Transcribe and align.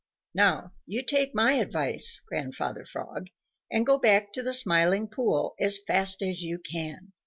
Now 0.33 0.71
you 0.87 1.03
take 1.03 1.35
my 1.35 1.53
advice, 1.53 2.19
Grandfather 2.25 2.85
Frog, 2.87 3.27
and 3.69 3.85
go 3.85 3.99
back 3.99 4.33
to 4.33 4.41
the 4.41 4.51
Smiling 4.51 5.07
Pool 5.07 5.53
as 5.59 5.77
fast 5.77 6.23
as 6.23 6.41
you 6.41 6.57
can. 6.57 7.13